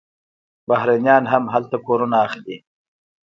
بهرنیان 0.67 1.23
هم 1.31 1.43
هلته 1.53 1.77
کورونه 1.87 2.15
اخلي. 2.25 2.57